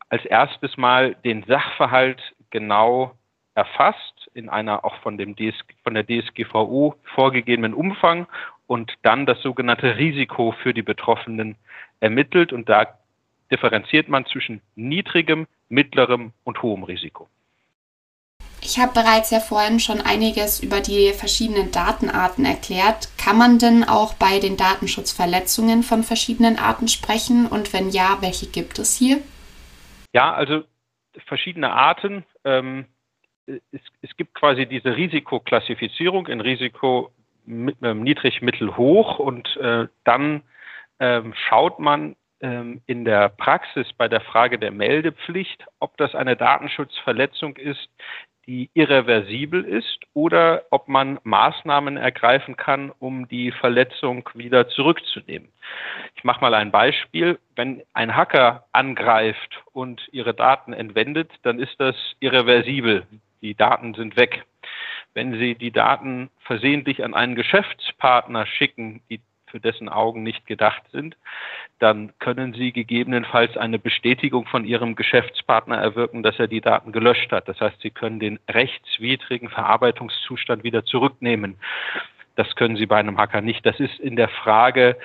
als 0.09 0.25
erstes 0.25 0.77
Mal 0.77 1.15
den 1.23 1.43
Sachverhalt 1.43 2.21
genau 2.51 3.15
erfasst 3.55 4.29
in 4.33 4.49
einer 4.49 4.83
auch 4.83 4.95
von, 4.97 5.17
dem 5.17 5.35
DS, 5.35 5.55
von 5.83 5.93
der 5.93 6.05
DSGVO 6.05 6.95
vorgegebenen 7.15 7.73
Umfang 7.73 8.27
und 8.67 8.93
dann 9.03 9.25
das 9.25 9.41
sogenannte 9.41 9.97
Risiko 9.97 10.51
für 10.51 10.73
die 10.73 10.81
Betroffenen 10.81 11.55
ermittelt. 11.99 12.51
Und 12.51 12.67
da 12.67 12.99
differenziert 13.49 14.09
man 14.09 14.25
zwischen 14.25 14.61
niedrigem, 14.75 15.47
mittlerem 15.69 16.33
und 16.43 16.61
hohem 16.61 16.83
Risiko. 16.83 17.29
Ich 18.73 18.79
habe 18.79 18.93
bereits 18.93 19.29
ja 19.29 19.39
vorhin 19.39 19.79
schon 19.79 20.01
einiges 20.01 20.59
über 20.59 20.79
die 20.79 21.13
verschiedenen 21.13 21.71
Datenarten 21.71 22.43
erklärt. 22.43 23.07
Kann 23.23 23.37
man 23.37 23.59
denn 23.59 23.83
auch 23.83 24.15
bei 24.15 24.39
den 24.39 24.57
Datenschutzverletzungen 24.57 25.83
von 25.83 26.01
verschiedenen 26.01 26.57
Arten 26.57 26.87
sprechen? 26.87 27.45
Und 27.45 27.71
wenn 27.71 27.91
ja, 27.91 28.17
welche 28.21 28.47
gibt 28.47 28.79
es 28.79 28.97
hier? 28.97 29.17
Ja, 30.11 30.33
also 30.33 30.63
verschiedene 31.27 31.71
Arten. 31.71 32.25
Ähm, 32.45 32.87
es, 33.45 33.81
es, 34.01 34.17
gibt 34.17 34.33
quasi 34.33 34.65
diese 34.65 34.95
Risikoklassifizierung 34.95 36.25
in 36.25 36.41
Risiko 36.41 37.11
ähm, 37.45 38.01
niedrig, 38.01 38.41
mittel, 38.41 38.75
hoch 38.75 39.19
und 39.19 39.55
äh, 39.57 39.85
dann 40.03 40.41
ähm, 40.99 41.35
schaut 41.47 41.77
man 41.77 42.15
ähm, 42.41 42.81
in 42.87 43.05
der 43.05 43.29
Praxis 43.29 43.93
bei 43.99 44.07
der 44.07 44.21
Frage 44.21 44.57
der 44.57 44.71
Meldepflicht, 44.71 45.63
ob 45.79 45.95
das 45.97 46.15
eine 46.15 46.35
Datenschutzverletzung 46.35 47.55
ist, 47.57 47.87
die 48.45 48.69
irreversibel 48.73 49.63
ist 49.63 49.99
oder 50.13 50.63
ob 50.69 50.87
man 50.87 51.19
Maßnahmen 51.23 51.97
ergreifen 51.97 52.57
kann, 52.57 52.91
um 52.99 53.27
die 53.27 53.51
Verletzung 53.51 54.29
wieder 54.33 54.67
zurückzunehmen. 54.67 55.49
Ich 56.15 56.23
mache 56.23 56.41
mal 56.41 56.53
ein 56.53 56.71
Beispiel. 56.71 57.39
Wenn 57.55 57.83
ein 57.93 58.15
Hacker 58.15 58.65
angreift 58.71 59.63
und 59.71 60.01
ihre 60.11 60.33
Daten 60.33 60.73
entwendet, 60.73 61.31
dann 61.43 61.59
ist 61.59 61.79
das 61.79 61.95
irreversibel. 62.19 63.05
Die 63.41 63.55
Daten 63.55 63.93
sind 63.93 64.17
weg. 64.17 64.45
Wenn 65.13 65.37
Sie 65.37 65.55
die 65.55 65.71
Daten 65.71 66.29
versehentlich 66.39 67.03
an 67.03 67.13
einen 67.13 67.35
Geschäftspartner 67.35 68.45
schicken, 68.45 69.01
die 69.09 69.21
für 69.53 69.59
dessen 69.59 69.87
Augen 69.87 70.23
nicht 70.23 70.47
gedacht 70.47 70.81
sind, 70.91 71.15
dann 71.77 72.11
können 72.17 72.53
Sie 72.53 72.71
gegebenenfalls 72.71 73.55
eine 73.55 73.77
Bestätigung 73.77 74.47
von 74.47 74.65
Ihrem 74.65 74.95
Geschäftspartner 74.95 75.77
erwirken, 75.77 76.23
dass 76.23 76.39
er 76.39 76.47
die 76.47 76.59
Daten 76.59 76.91
gelöscht 76.91 77.31
hat. 77.31 77.47
Das 77.47 77.61
heißt, 77.61 77.79
Sie 77.81 77.91
können 77.91 78.19
den 78.19 78.39
rechtswidrigen 78.49 79.49
Verarbeitungszustand 79.49 80.63
wieder 80.63 80.85
zurücknehmen. 80.85 81.59
Das 82.35 82.55
können 82.55 82.77
Sie 82.77 82.87
bei 82.87 82.97
einem 82.97 83.19
Hacker 83.19 83.41
nicht. 83.41 83.63
Das 83.63 83.79
ist 83.79 83.99
in 83.99 84.15
der 84.15 84.29
Frage 84.29 84.97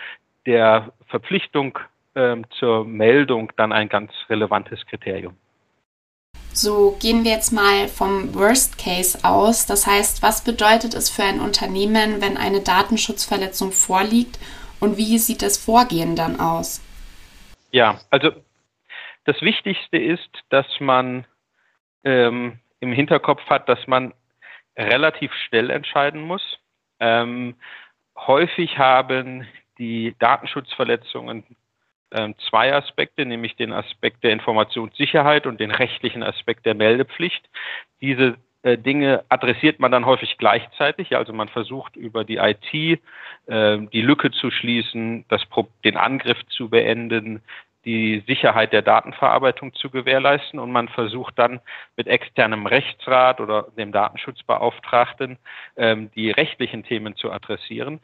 der 0.46 0.92
Verpflichtung 1.08 1.78
äh, 2.14 2.36
zur 2.58 2.86
Meldung 2.86 3.52
dann 3.56 3.72
ein 3.72 3.90
ganz 3.90 4.12
relevantes 4.30 4.86
Kriterium. 4.86 5.36
So 6.60 6.96
gehen 7.00 7.22
wir 7.22 7.30
jetzt 7.30 7.52
mal 7.52 7.86
vom 7.86 8.34
Worst 8.34 8.78
Case 8.78 9.16
aus. 9.22 9.66
Das 9.66 9.86
heißt, 9.86 10.24
was 10.24 10.42
bedeutet 10.42 10.92
es 10.92 11.08
für 11.08 11.22
ein 11.22 11.38
Unternehmen, 11.38 12.20
wenn 12.20 12.36
eine 12.36 12.60
Datenschutzverletzung 12.60 13.70
vorliegt 13.70 14.40
und 14.80 14.96
wie 14.96 15.18
sieht 15.18 15.42
das 15.42 15.56
Vorgehen 15.56 16.16
dann 16.16 16.40
aus? 16.40 16.82
Ja, 17.70 18.00
also 18.10 18.32
das 19.24 19.40
Wichtigste 19.40 19.98
ist, 19.98 20.30
dass 20.48 20.66
man 20.80 21.26
ähm, 22.02 22.58
im 22.80 22.92
Hinterkopf 22.92 23.42
hat, 23.48 23.68
dass 23.68 23.86
man 23.86 24.12
relativ 24.76 25.32
schnell 25.46 25.70
entscheiden 25.70 26.22
muss. 26.22 26.42
Ähm, 26.98 27.54
häufig 28.16 28.78
haben 28.78 29.46
die 29.78 30.16
Datenschutzverletzungen 30.18 31.44
zwei 32.48 32.74
Aspekte, 32.74 33.26
nämlich 33.26 33.56
den 33.56 33.72
Aspekt 33.72 34.24
der 34.24 34.32
Informationssicherheit 34.32 35.46
und 35.46 35.60
den 35.60 35.70
rechtlichen 35.70 36.22
Aspekt 36.22 36.66
der 36.66 36.74
Meldepflicht. 36.74 37.48
Diese 38.00 38.36
äh, 38.62 38.76
Dinge 38.76 39.24
adressiert 39.28 39.78
man 39.78 39.92
dann 39.92 40.06
häufig 40.06 40.36
gleichzeitig. 40.38 41.16
Also 41.16 41.32
man 41.32 41.48
versucht 41.48 41.96
über 41.96 42.24
die 42.24 42.36
IT 42.36 42.74
äh, 42.74 42.98
die 43.46 44.02
Lücke 44.02 44.30
zu 44.30 44.50
schließen, 44.50 45.24
das, 45.28 45.42
den 45.84 45.96
Angriff 45.96 46.38
zu 46.48 46.68
beenden, 46.68 47.42
die 47.84 48.22
Sicherheit 48.26 48.72
der 48.72 48.82
Datenverarbeitung 48.82 49.72
zu 49.74 49.88
gewährleisten 49.88 50.58
und 50.58 50.72
man 50.72 50.88
versucht 50.88 51.38
dann 51.38 51.60
mit 51.96 52.06
externem 52.06 52.66
Rechtsrat 52.66 53.40
oder 53.40 53.68
dem 53.76 53.92
Datenschutzbeauftragten 53.92 55.38
ähm, 55.76 56.10
die 56.14 56.30
rechtlichen 56.30 56.84
Themen 56.84 57.16
zu 57.16 57.30
adressieren. 57.30 58.00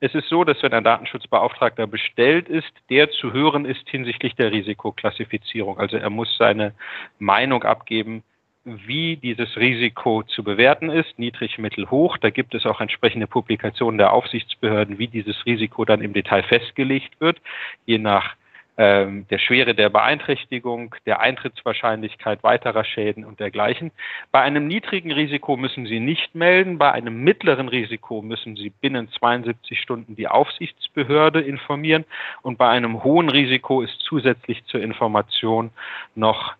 Es 0.00 0.14
ist 0.14 0.28
so, 0.28 0.44
dass 0.44 0.62
wenn 0.62 0.74
ein 0.74 0.84
Datenschutzbeauftragter 0.84 1.86
bestellt 1.86 2.48
ist, 2.48 2.70
der 2.90 3.10
zu 3.10 3.32
hören 3.32 3.64
ist 3.64 3.88
hinsichtlich 3.88 4.34
der 4.34 4.52
Risikoklassifizierung. 4.52 5.78
Also 5.78 5.96
er 5.96 6.10
muss 6.10 6.36
seine 6.36 6.74
Meinung 7.18 7.64
abgeben, 7.64 8.22
wie 8.64 9.16
dieses 9.16 9.56
Risiko 9.56 10.22
zu 10.24 10.42
bewerten 10.42 10.90
ist, 10.90 11.18
niedrig, 11.18 11.56
mittel, 11.56 11.88
hoch. 11.90 12.18
Da 12.18 12.30
gibt 12.30 12.54
es 12.54 12.66
auch 12.66 12.80
entsprechende 12.80 13.26
Publikationen 13.26 13.96
der 13.96 14.12
Aufsichtsbehörden, 14.12 14.98
wie 14.98 15.08
dieses 15.08 15.46
Risiko 15.46 15.84
dann 15.84 16.02
im 16.02 16.12
Detail 16.12 16.42
festgelegt 16.42 17.18
wird, 17.20 17.40
je 17.86 17.98
nach 17.98 18.34
ähm, 18.78 19.26
der 19.28 19.38
Schwere 19.38 19.74
der 19.74 19.88
Beeinträchtigung, 19.88 20.94
der 21.06 21.20
Eintrittswahrscheinlichkeit 21.20 22.42
weiterer 22.42 22.84
Schäden 22.84 23.24
und 23.24 23.40
dergleichen. 23.40 23.90
Bei 24.32 24.42
einem 24.42 24.66
niedrigen 24.66 25.12
Risiko 25.12 25.56
müssen 25.56 25.86
Sie 25.86 26.00
nicht 26.00 26.34
melden, 26.34 26.76
bei 26.78 26.92
einem 26.92 27.24
mittleren 27.24 27.68
Risiko 27.68 28.20
müssen 28.20 28.56
Sie 28.56 28.70
binnen 28.70 29.08
72 29.08 29.80
Stunden 29.80 30.14
die 30.14 30.28
Aufsichtsbehörde 30.28 31.40
informieren 31.40 32.04
und 32.42 32.58
bei 32.58 32.68
einem 32.68 33.02
hohen 33.02 33.30
Risiko 33.30 33.80
ist 33.82 33.98
zusätzlich 34.00 34.64
zur 34.66 34.80
Information 34.80 35.70
noch 36.14 36.54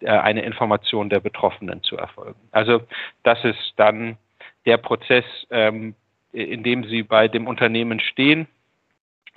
äh, 0.00 0.08
eine 0.08 0.42
Information 0.42 1.08
der 1.08 1.20
Betroffenen 1.20 1.82
zu 1.82 1.96
erfolgen. 1.96 2.38
Also 2.52 2.82
das 3.22 3.42
ist 3.44 3.72
dann 3.76 4.18
der 4.66 4.76
Prozess, 4.76 5.24
ähm, 5.50 5.94
in 6.32 6.62
dem 6.62 6.84
Sie 6.84 7.02
bei 7.02 7.28
dem 7.28 7.46
Unternehmen 7.46 8.00
stehen. 8.00 8.46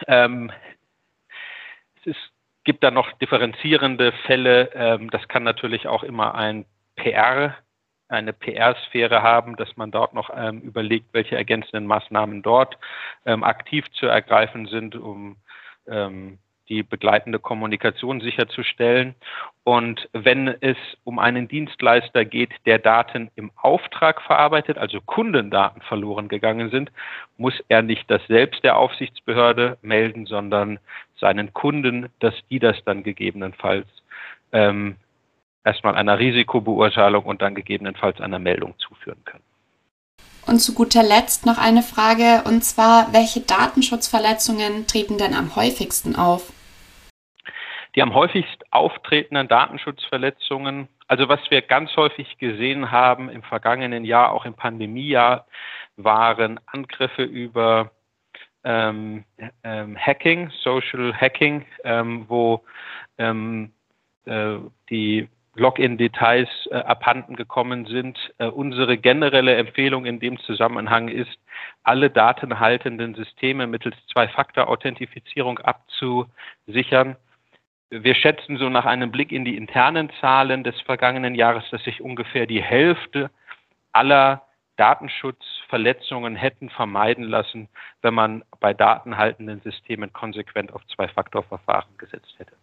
Ähm, 0.08 0.52
es 2.06 2.16
gibt 2.64 2.84
da 2.84 2.92
noch 2.92 3.12
differenzierende 3.14 4.12
Fälle. 4.26 4.72
Ähm, 4.74 5.10
das 5.10 5.28
kann 5.28 5.44
natürlich 5.44 5.88
auch 5.88 6.04
immer 6.04 6.36
ein 6.36 6.66
PR, 6.96 7.56
eine 8.08 8.34
PR-Sphäre 8.34 9.22
haben, 9.22 9.56
dass 9.56 9.78
man 9.78 9.92
dort 9.92 10.14
noch 10.14 10.30
ähm, 10.36 10.62
überlegt, 10.62 11.14
welche 11.14 11.36
ergänzenden 11.36 11.86
Maßnahmen 11.86 12.42
dort 12.42 12.78
ähm, 13.26 13.44
aktiv 13.44 13.86
zu 13.92 14.08
ergreifen 14.08 14.68
sind, 14.68 14.96
um 14.96 15.38
die 16.70 16.84
begleitende 16.84 17.40
Kommunikation 17.40 18.22
sicherzustellen. 18.22 19.16
Und 19.64 20.08
wenn 20.14 20.48
es 20.48 20.78
um 21.04 21.20
einen 21.20 21.48
Dienstleister 21.48 22.26
geht, 22.26 22.52
der 22.66 22.80
Daten 22.80 23.30
im 23.36 23.52
Auftrag 23.56 24.22
verarbeitet, 24.22 24.78
also 24.78 25.02
Kundendaten 25.02 25.82
verloren 25.82 26.28
gegangen 26.28 26.70
sind, 26.70 26.92
muss 27.38 27.60
er 27.68 27.82
nicht 27.82 28.10
das 28.10 28.26
selbst 28.28 28.64
der 28.64 28.78
Aufsichtsbehörde 28.78 29.78
melden, 29.82 30.26
sondern 30.26 30.80
seinen 31.20 31.54
Kunden, 31.54 32.10
dass 32.20 32.34
die 32.50 32.60
das 32.60 32.78
dann 32.86 33.04
gegebenenfalls 33.04 33.88
ähm, 34.52 34.96
erstmal 35.64 35.96
einer 35.96 36.18
Risikobeurteilung 36.20 37.26
und 37.26 37.42
dann 37.42 37.56
gegebenenfalls 37.56 38.20
einer 38.22 38.40
Meldung 38.40 38.76
zuführen 38.80 39.24
können. 39.26 39.44
Und 40.48 40.60
zu 40.60 40.74
guter 40.74 41.04
Letzt 41.04 41.46
noch 41.46 41.60
eine 41.60 41.84
Frage, 41.84 42.44
und 42.46 42.64
zwar, 42.64 43.14
welche 43.14 43.42
Datenschutzverletzungen 43.42 44.88
treten 44.88 45.18
denn 45.18 45.36
am 45.36 45.56
häufigsten 45.56 46.16
auf? 46.16 46.52
Die 47.96 48.02
am 48.02 48.14
häufigst 48.14 48.64
auftretenden 48.72 49.48
Datenschutzverletzungen, 49.48 50.88
also 51.08 51.28
was 51.28 51.40
wir 51.50 51.62
ganz 51.62 51.96
häufig 51.96 52.38
gesehen 52.38 52.92
haben 52.92 53.30
im 53.30 53.44
vergangenen 53.44 54.06
Jahr, 54.06 54.32
auch 54.32 54.46
im 54.46 54.54
Pandemiejahr, 54.54 55.46
waren 55.98 56.60
Angriffe 56.66 57.24
über 57.24 57.92
ähm, 58.64 59.24
ähm, 59.64 59.98
Hacking, 59.98 60.52
Social 60.62 61.14
Hacking, 61.14 61.66
ähm, 61.84 62.26
wo 62.28 62.64
ähm, 63.18 63.72
äh, 64.26 64.58
die 64.90 65.28
Login-Details 65.56 66.50
äh, 66.72 66.76
abhanden 66.76 67.36
gekommen 67.36 67.86
sind. 67.86 68.18
Äh, 68.38 68.48
unsere 68.48 68.98
generelle 68.98 69.56
Empfehlung 69.56 70.06
in 70.06 70.20
dem 70.20 70.40
Zusammenhang 70.40 71.08
ist, 71.10 71.38
alle 71.84 72.10
datenhaltenden 72.10 73.16
Systeme 73.16 73.68
mittels 73.68 73.96
Zwei-Faktor-Authentifizierung 74.12 75.60
abzusichern 75.60 77.18
wir 77.90 78.16
schätzen 78.16 78.58
so 78.58 78.70
nach 78.70 78.86
einem 78.86 79.12
Blick 79.12 79.32
in 79.32 79.46
die 79.46 79.58
internen 79.58 80.12
Zahlen 80.22 80.64
des 80.64 80.80
vergangenen 80.82 81.36
Jahres, 81.36 81.64
dass 81.72 81.84
sich 81.84 82.02
ungefähr 82.02 82.46
die 82.46 82.62
Hälfte 82.62 83.32
aller 83.92 84.44
Datenschutzverletzungen 85.70 86.36
hätten 86.36 86.70
vermeiden 86.70 87.26
lassen, 87.26 87.68
wenn 88.02 88.14
man 88.14 88.44
bei 88.60 88.74
datenhaltenden 88.74 89.62
Systemen 89.62 90.12
konsequent 90.12 90.74
auf 90.74 90.82
Zwei-Faktor-Verfahren 90.96 91.90
gesetzt 91.98 92.34
hätte. 92.38 92.54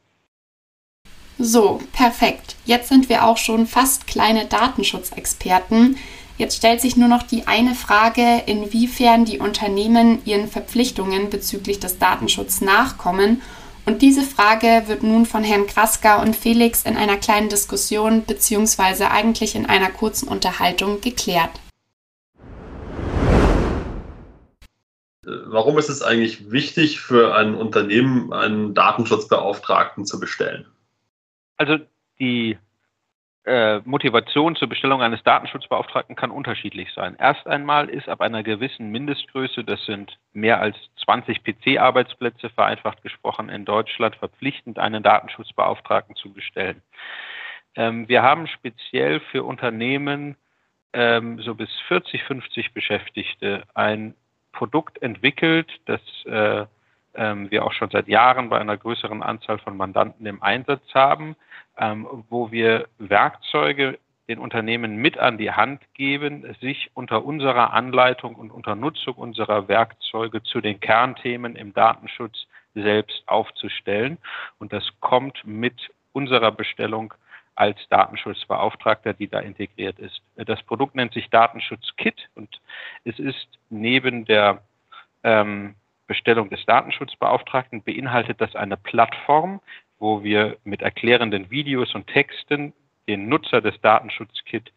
So, 1.39 1.81
perfekt. 1.93 2.57
Jetzt 2.65 2.89
sind 2.89 3.09
wir 3.09 3.25
auch 3.25 3.37
schon 3.37 3.67
fast 3.67 4.07
kleine 4.07 4.47
Datenschutzexperten. 4.47 5.99
Jetzt 6.39 6.57
stellt 6.57 6.81
sich 6.81 6.97
nur 6.97 7.09
noch 7.09 7.23
die 7.23 7.47
eine 7.47 7.75
Frage, 7.75 8.43
inwiefern 8.47 9.25
die 9.25 9.39
Unternehmen 9.39 10.25
ihren 10.25 10.49
Verpflichtungen 10.49 11.31
bezüglich 11.31 11.79
des 11.79 11.99
Datenschutzes 11.99 12.61
nachkommen 12.61 13.43
und 13.87 14.03
diese 14.03 14.23
Frage 14.23 14.83
wird 14.89 15.05
nun 15.05 15.27
von 15.27 15.45
Herrn 15.45 15.69
Kraska 15.69 16.21
und 16.21 16.35
Felix 16.35 16.83
in 16.83 16.97
einer 16.97 17.19
kleinen 17.19 17.49
Diskussion 17.49 18.25
beziehungsweise 18.25 19.13
eigentlich 19.13 19.55
in 19.55 19.65
einer 19.65 19.91
kurzen 19.91 20.27
Unterhaltung 20.27 21.01
geklärt. 21.01 21.53
Warum 25.27 25.77
ist 25.77 25.89
es 25.89 26.03
eigentlich 26.03 26.53
wichtig 26.53 27.01
für 27.01 27.35
ein 27.35 27.57
Unternehmen, 27.57 28.33
einen 28.33 28.75
Datenschutzbeauftragten 28.75 30.05
zu 30.05 30.21
bestellen? 30.21 30.67
Also 31.57 31.79
die 32.21 32.57
äh, 33.45 33.81
Motivation 33.85 34.55
zur 34.55 34.69
Bestellung 34.69 35.03
eines 35.03 35.23
Datenschutzbeauftragten 35.25 36.15
kann 36.15 36.31
unterschiedlich 36.31 36.93
sein. 36.95 37.17
Erst 37.19 37.47
einmal 37.47 37.89
ist 37.89 38.09
ab 38.09 38.21
einer 38.21 38.45
gewissen 38.45 38.91
Mindestgröße, 38.91 39.65
das 39.65 39.85
sind 39.85 40.17
mehr 40.33 40.61
als 40.61 40.77
20 41.05 41.43
PC-Arbeitsplätze, 41.43 42.49
vereinfacht 42.51 43.03
gesprochen, 43.03 43.49
in 43.49 43.65
Deutschland 43.65 44.15
verpflichtend, 44.17 44.79
einen 44.79 45.03
Datenschutzbeauftragten 45.03 46.15
zu 46.15 46.33
bestellen. 46.33 46.83
Ähm, 47.75 48.09
wir 48.09 48.23
haben 48.23 48.47
speziell 48.47 49.19
für 49.33 49.43
Unternehmen 49.43 50.37
ähm, 50.93 51.41
so 51.43 51.55
bis 51.55 51.71
40, 51.89 52.23
50 52.25 52.75
Beschäftigte 52.75 53.65
ein 53.75 54.15
Produkt 54.57 55.01
entwickelt, 55.03 55.71
das 55.85 56.01
äh, 56.25 56.67
ähm, 57.15 57.51
wir 57.51 57.65
auch 57.65 57.73
schon 57.73 57.91
seit 57.91 58.09
Jahren 58.09 58.49
bei 58.49 58.59
einer 58.59 58.77
größeren 58.77 59.23
Anzahl 59.23 59.59
von 59.59 59.77
Mandanten 59.77 60.27
im 60.27 60.43
Einsatz 60.43 60.83
haben, 60.95 61.37
ähm, 61.79 62.07
wo 62.29 62.51
wir 62.51 62.89
Werkzeuge 62.99 63.99
den 64.29 64.39
Unternehmen 64.39 64.97
mit 64.97 65.19
an 65.19 65.39
die 65.39 65.53
Hand 65.53 65.83
geben, 65.95 66.57
sich 66.61 66.91
unter 66.95 67.25
unserer 67.25 67.73
Anleitung 67.73 68.35
und 68.35 68.51
unter 68.51 68.75
Nutzung 68.75 69.15
unserer 69.15 69.69
Werkzeuge 69.69 70.43
zu 70.43 70.61
den 70.61 70.81
Kernthemen 70.81 71.55
im 71.55 71.73
Datenschutz 71.73 72.47
selbst 72.75 73.23
aufzustellen. 73.27 74.19
Und 74.59 74.73
das 74.73 74.85
kommt 75.01 75.47
mit 75.47 75.91
unserer 76.13 76.51
Bestellung 76.51 77.15
als 77.57 77.79
Datenschutzbeauftragter, 77.89 79.15
die 79.15 79.29
da 79.29 79.41
integriert 79.41 79.99
ist. 79.99 80.21
Das 80.37 80.63
Produkt 80.63 80.95
nennt 80.95 81.13
sich 81.13 81.29
Datenschutz-Kit 81.31 82.29
und 82.35 82.61
es 83.05 83.19
ist 83.19 83.49
neben 83.71 84.25
der 84.27 84.63
ähm, 85.25 85.75
Bestellung 86.07 86.51
des 86.51 86.65
Datenschutzbeauftragten 86.67 87.83
beinhaltet 87.83 88.41
das 88.41 88.55
eine 88.55 88.77
Plattform, 88.77 89.61
wo 89.99 90.23
wir 90.23 90.59
mit 90.65 90.83
erklärenden 90.83 91.51
Videos 91.51 91.95
und 91.95 92.07
Texten 92.07 92.73
den 93.09 93.29
Nutzer 93.29 93.61
des 93.61 93.81
Datenschutzkit 93.81 94.73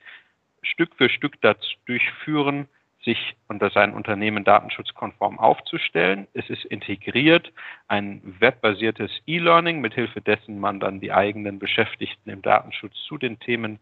Stück 0.61 0.95
für 0.95 1.09
Stück 1.09 1.39
dazu 1.41 1.69
durchführen, 1.85 2.67
sich 3.03 3.35
unter 3.47 3.69
sein 3.69 3.93
Unternehmen 3.93 4.43
datenschutzkonform 4.43 5.39
aufzustellen. 5.39 6.27
Es 6.33 6.49
ist 6.49 6.65
integriert 6.65 7.51
ein 7.87 8.21
webbasiertes 8.39 9.11
E-Learning, 9.25 9.79
mithilfe 9.79 10.21
dessen 10.21 10.59
man 10.59 10.79
dann 10.79 10.99
die 10.99 11.13
eigenen 11.13 11.59
Beschäftigten 11.59 12.29
im 12.29 12.41
Datenschutz 12.41 12.93
zu 13.07 13.17
den 13.17 13.39
Themen 13.39 13.79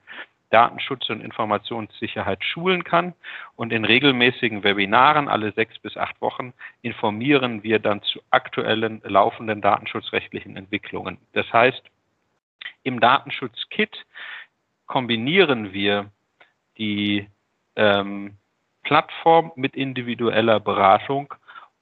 Datenschutz 0.50 1.10
und 1.10 1.22
Informationssicherheit 1.22 2.44
schulen 2.44 2.84
kann. 2.84 3.14
Und 3.56 3.74
in 3.74 3.84
regelmäßigen 3.84 4.64
Webinaren 4.64 5.28
alle 5.28 5.52
sechs 5.52 5.78
bis 5.80 5.98
acht 5.98 6.22
Wochen 6.22 6.54
informieren 6.82 7.64
wir 7.64 7.80
dann 7.80 8.02
zu 8.04 8.22
aktuellen 8.30 9.02
laufenden 9.04 9.62
datenschutzrechtlichen 9.62 10.56
Entwicklungen. 10.56 11.18
Das 11.34 11.52
heißt, 11.52 11.82
im 12.84 13.00
Datenschutz-Kit 13.00 14.06
kombinieren 14.86 15.74
wir 15.74 16.12
die 16.78 17.28
ähm, 17.76 18.38
Plattform 18.88 19.52
mit 19.58 19.76
individueller 19.76 20.62
Beratung, 20.62 21.34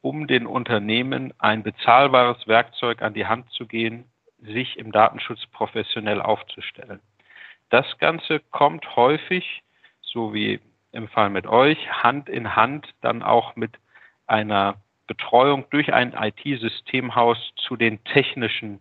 um 0.01 0.25
den 0.25 0.47
Unternehmen 0.47 1.35
ein 1.37 1.61
bezahlbares 1.61 2.47
Werkzeug 2.47 3.03
an 3.03 3.13
die 3.13 3.27
Hand 3.27 3.47
zu 3.51 3.67
gehen, 3.67 4.05
sich 4.39 4.75
im 4.79 4.91
Datenschutz 4.91 5.45
professionell 5.51 6.19
aufzustellen. 6.19 6.99
Das 7.69 7.85
Ganze 7.99 8.39
kommt 8.49 8.95
häufig, 8.95 9.61
so 10.01 10.33
wie 10.33 10.59
im 10.93 11.07
Fall 11.07 11.29
mit 11.29 11.45
euch, 11.45 11.77
Hand 12.01 12.27
in 12.27 12.55
Hand 12.55 12.87
dann 13.01 13.21
auch 13.21 13.55
mit 13.55 13.73
einer 14.25 14.77
Betreuung 15.05 15.65
durch 15.69 15.93
ein 15.93 16.13
IT-Systemhaus 16.13 17.37
zu 17.55 17.75
den 17.75 18.03
technischen 18.05 18.79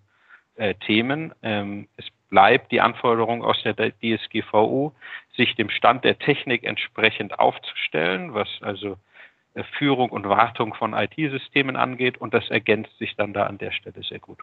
äh, 0.54 0.74
Themen. 0.76 1.34
Ähm, 1.42 1.88
es 1.98 2.06
bleibt 2.30 2.72
die 2.72 2.80
Anforderung 2.80 3.44
aus 3.44 3.62
der 3.64 3.74
DSGVO, 3.74 4.94
sich 5.36 5.54
dem 5.56 5.70
Stand 5.70 6.04
der 6.04 6.18
Technik 6.18 6.64
entsprechend 6.64 7.38
aufzustellen, 7.38 8.34
was 8.34 8.48
also 8.60 8.96
äh, 9.54 9.64
Führung 9.78 10.10
und 10.10 10.28
Wartung 10.28 10.74
von 10.74 10.94
IT-Systemen 10.94 11.76
angeht. 11.76 12.18
Und 12.18 12.34
das 12.34 12.48
ergänzt 12.50 12.96
sich 12.98 13.16
dann 13.16 13.32
da 13.32 13.46
an 13.46 13.58
der 13.58 13.72
Stelle 13.72 14.02
sehr 14.08 14.20
gut. 14.20 14.38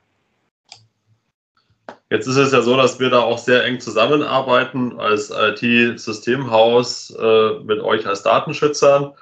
Jetzt 2.09 2.27
ist 2.27 2.35
es 2.35 2.51
ja 2.51 2.61
so, 2.61 2.75
dass 2.75 2.99
wir 2.99 3.09
da 3.09 3.21
auch 3.21 3.37
sehr 3.37 3.63
eng 3.63 3.79
zusammenarbeiten 3.79 4.99
als 4.99 5.31
IT-Systemhaus 5.31 7.15
äh, 7.17 7.51
mit 7.63 7.79
euch 7.79 8.05
als 8.05 8.23
Datenschützern. 8.23 9.13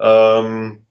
Ähm, 0.00 0.84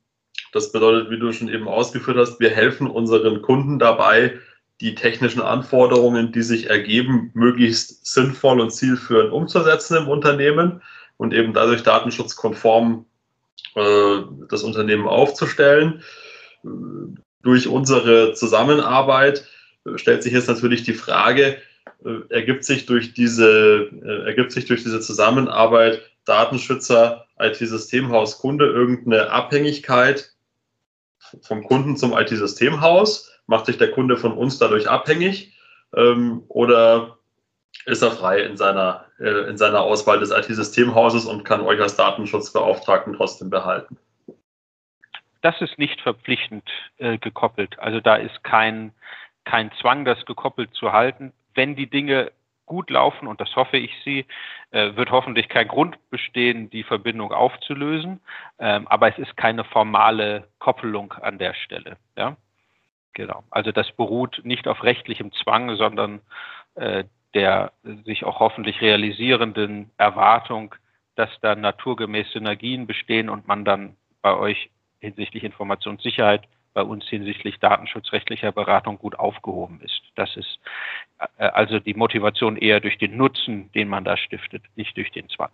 das 0.54 0.72
bedeutet, 0.72 1.10
wie 1.10 1.20
du 1.20 1.32
schon 1.32 1.50
eben 1.50 1.68
ausgeführt 1.68 2.18
hast, 2.18 2.40
wir 2.40 2.50
helfen 2.50 2.88
unseren 2.88 3.42
Kunden 3.42 3.80
dabei, 3.80 4.40
die 4.82 4.96
technischen 4.96 5.42
Anforderungen, 5.42 6.32
die 6.32 6.42
sich 6.42 6.70
ergeben, 6.70 7.30
möglichst 7.36 8.06
sinnvoll 8.06 8.60
und 8.60 8.72
zielführend 8.72 9.32
umzusetzen 9.32 9.96
im 9.96 10.08
Unternehmen 10.08 10.82
und 11.18 11.34
eben 11.34 11.54
dadurch 11.54 11.84
datenschutzkonform 11.84 13.06
äh, 13.76 14.18
das 14.50 14.64
Unternehmen 14.64 15.08
aufzustellen. 15.08 16.02
Durch 17.44 17.68
unsere 17.68 18.34
Zusammenarbeit 18.34 19.46
stellt 19.96 20.24
sich 20.24 20.34
jetzt 20.34 20.50
natürlich 20.50 20.84
die 20.84 20.96
Frage, 20.96 21.58
äh, 22.04 22.20
ergibt 22.30 22.66
sich 22.66 22.88
durch 22.88 23.14
diese, 23.14 23.90
äh, 24.04 24.26
ergibt 24.26 24.52
sich 24.52 24.66
durch 24.66 24.82
diese 24.84 25.00
Zusammenarbeit 25.00 26.02
Datenschützer, 26.26 27.28
IT-Systemhaus, 27.40 28.40
Kunde 28.40 28.66
irgendeine 28.66 29.30
Abhängigkeit 29.30 30.34
vom 31.42 31.64
Kunden 31.64 31.98
zum 31.98 32.14
IT-Systemhaus? 32.18 33.31
Macht 33.52 33.66
sich 33.66 33.78
der 33.78 33.92
Kunde 33.92 34.16
von 34.16 34.32
uns 34.32 34.60
dadurch 34.60 34.90
abhängig? 34.90 35.52
Ähm, 35.94 36.44
oder 36.48 37.18
ist 37.86 38.02
er 38.02 38.12
frei 38.12 38.44
in 38.44 38.56
seiner, 38.56 39.08
äh, 39.20 39.50
in 39.50 39.58
seiner 39.58 39.82
Auswahl 39.82 40.20
des 40.20 40.32
IT-Systemhauses 40.32 41.26
und 41.26 41.44
kann 41.44 41.60
euch 41.60 41.82
als 41.82 41.98
Datenschutzbeauftragten 41.98 43.12
trotzdem 43.12 43.50
behalten? 43.50 43.98
Das 45.42 45.60
ist 45.60 45.78
nicht 45.78 46.00
verpflichtend 46.00 46.64
äh, 46.98 47.18
gekoppelt. 47.18 47.78
Also 47.78 48.00
da 48.00 48.16
ist 48.16 48.42
kein, 48.46 48.94
kein 49.44 49.70
Zwang, 49.82 50.06
das 50.06 50.26
gekoppelt 50.26 50.74
zu 50.74 50.94
halten. 50.94 51.34
Wenn 51.54 51.76
die 51.76 51.90
Dinge 51.90 52.32
gut 52.68 52.90
laufen, 52.90 53.28
und 53.28 53.42
das 53.42 53.54
hoffe 53.58 53.76
ich 53.76 53.92
sie, 54.06 54.26
äh, 54.70 54.96
wird 54.96 55.12
hoffentlich 55.12 55.50
kein 55.50 55.68
Grund 55.68 55.98
bestehen, 56.10 56.70
die 56.70 56.84
Verbindung 56.84 57.34
aufzulösen. 57.34 58.22
Ähm, 58.60 58.88
aber 58.88 59.10
es 59.10 59.18
ist 59.18 59.36
keine 59.36 59.66
formale 59.66 60.48
Koppelung 60.60 61.12
an 61.12 61.38
der 61.38 61.54
Stelle. 61.54 61.98
Ja? 62.16 62.38
Genau. 63.14 63.44
Also 63.50 63.72
das 63.72 63.92
beruht 63.92 64.42
nicht 64.44 64.68
auf 64.68 64.84
rechtlichem 64.84 65.32
Zwang, 65.34 65.76
sondern 65.76 66.22
äh, 66.76 67.04
der 67.34 67.72
sich 68.06 68.24
auch 68.26 68.40
hoffentlich 68.40 68.82
realisierenden 68.82 69.90
Erwartung, 69.98 70.76
dass 71.16 71.30
da 71.42 71.56
naturgemäß 71.56 72.32
Synergien 72.32 72.88
bestehen 72.88 73.30
und 73.30 73.48
man 73.48 73.66
dann 73.66 73.96
bei 74.22 74.36
euch 74.36 74.70
hinsichtlich 75.00 75.44
Informationssicherheit 75.44 76.48
bei 76.74 76.84
uns 76.84 77.06
hinsichtlich 77.08 77.60
datenschutzrechtlicher 77.60 78.52
Beratung 78.52 78.98
gut 78.98 79.20
aufgehoben 79.20 79.82
ist. 79.82 80.02
Das 80.16 80.36
ist 80.38 80.60
äh, 81.38 81.44
also 81.44 81.80
die 81.80 81.94
Motivation 81.94 82.56
eher 82.58 82.80
durch 82.80 82.98
den 82.98 83.18
Nutzen, 83.18 83.72
den 83.74 83.88
man 83.88 84.06
da 84.06 84.18
stiftet, 84.18 84.64
nicht 84.76 84.96
durch 84.96 85.12
den 85.12 85.28
Zwang. 85.30 85.52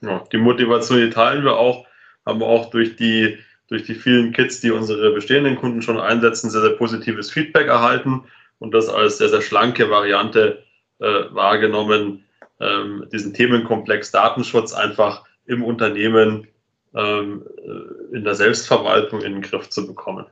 Ja, 0.00 0.24
die 0.32 0.38
Motivation, 0.38 1.00
die 1.00 1.10
teilen 1.10 1.44
wir 1.44 1.58
auch, 1.58 1.86
haben 2.24 2.40
wir 2.40 2.46
auch 2.46 2.70
durch 2.70 2.96
die, 2.96 3.38
durch 3.70 3.84
die 3.84 3.94
vielen 3.94 4.32
Kits, 4.32 4.60
die 4.60 4.72
unsere 4.72 5.12
bestehenden 5.12 5.56
Kunden 5.56 5.80
schon 5.80 5.98
einsetzen, 5.98 6.50
sehr, 6.50 6.60
sehr 6.60 6.76
positives 6.76 7.30
Feedback 7.30 7.68
erhalten 7.68 8.24
und 8.58 8.74
das 8.74 8.88
als 8.88 9.18
sehr, 9.18 9.28
sehr 9.28 9.40
schlanke 9.40 9.88
Variante 9.88 10.62
äh, 10.98 11.04
wahrgenommen, 11.30 12.24
ähm, 12.60 13.06
diesen 13.12 13.32
Themenkomplex 13.32 14.10
Datenschutz 14.10 14.74
einfach 14.74 15.24
im 15.46 15.64
Unternehmen 15.64 16.48
ähm, 16.94 17.46
äh, 17.58 18.16
in 18.16 18.24
der 18.24 18.34
Selbstverwaltung 18.34 19.22
in 19.22 19.34
den 19.34 19.42
Griff 19.42 19.70
zu 19.70 19.86
bekommen. 19.86 20.26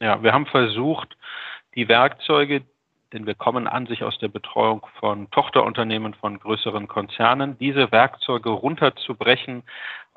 Ja, 0.00 0.22
wir 0.22 0.32
haben 0.32 0.46
versucht, 0.46 1.16
die 1.76 1.88
Werkzeuge, 1.88 2.62
denn 3.12 3.26
wir 3.26 3.34
kommen 3.34 3.68
an 3.68 3.86
sich 3.86 4.02
aus 4.02 4.18
der 4.18 4.28
Betreuung 4.28 4.84
von 4.98 5.30
Tochterunternehmen 5.30 6.14
von 6.14 6.40
größeren 6.40 6.88
Konzernen, 6.88 7.56
diese 7.58 7.92
Werkzeuge 7.92 8.50
runterzubrechen 8.50 9.62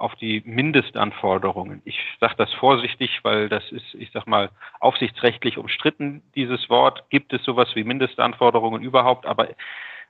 auf 0.03 0.15
die 0.15 0.43
Mindestanforderungen. 0.45 1.81
Ich 1.85 1.97
sage 2.19 2.35
das 2.37 2.53
vorsichtig, 2.53 3.21
weil 3.23 3.47
das 3.47 3.71
ist, 3.71 3.95
ich 3.95 4.11
sage 4.11 4.29
mal, 4.29 4.49
aufsichtsrechtlich 4.81 5.57
umstritten, 5.57 6.21
dieses 6.35 6.69
Wort. 6.69 7.09
Gibt 7.09 7.31
es 7.31 7.41
sowas 7.43 7.69
wie 7.75 7.85
Mindestanforderungen 7.85 8.83
überhaupt? 8.83 9.25
Aber 9.25 9.47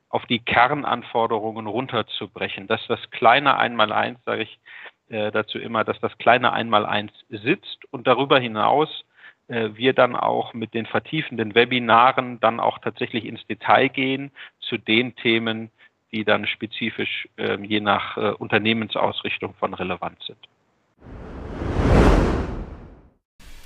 auf 0.08 0.26
die 0.26 0.40
Kernanforderungen 0.40 1.68
runterzubrechen, 1.68 2.66
dass 2.66 2.84
das 2.88 2.98
kleine 3.10 3.56
Einmaleins, 3.56 4.18
sage 4.24 4.42
ich, 4.42 4.58
äh, 5.10 5.30
dazu 5.30 5.58
immer, 5.58 5.84
dass 5.84 6.00
das 6.00 6.16
kleine 6.18 6.52
Einmaleins 6.52 7.12
sitzt 7.28 7.84
und 7.92 8.08
darüber 8.08 8.40
hinaus 8.40 9.04
äh, 9.46 9.70
wir 9.74 9.92
dann 9.92 10.16
auch 10.16 10.54
mit 10.54 10.74
den 10.74 10.86
vertiefenden 10.86 11.54
Webinaren 11.54 12.40
dann 12.40 12.58
auch 12.58 12.78
tatsächlich 12.78 13.26
ins 13.26 13.46
Detail 13.46 13.88
gehen 13.88 14.32
zu 14.58 14.76
den 14.76 15.14
Themen, 15.14 15.70
die 16.14 16.24
dann 16.24 16.46
spezifisch 16.46 17.28
äh, 17.36 17.58
je 17.60 17.80
nach 17.80 18.16
äh, 18.16 18.30
Unternehmensausrichtung 18.38 19.52
von 19.58 19.74
Relevanz 19.74 20.18
sind. 20.26 20.38